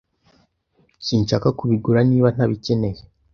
Sinshaka 1.05 1.47
kubigura 1.57 1.99
niba 2.09 2.27
ntabikeneye. 2.35 3.01